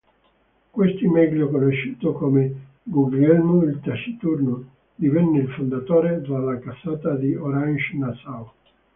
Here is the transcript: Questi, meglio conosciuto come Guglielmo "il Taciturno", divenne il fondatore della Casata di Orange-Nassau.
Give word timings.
Questi, 0.71 1.05
meglio 1.07 1.49
conosciuto 1.51 2.13
come 2.13 2.51
Guglielmo 2.81 3.61
"il 3.65 3.79
Taciturno", 3.81 4.65
divenne 4.95 5.41
il 5.41 5.49
fondatore 5.51 6.21
della 6.21 6.57
Casata 6.57 7.13
di 7.15 7.35
Orange-Nassau. 7.35 8.49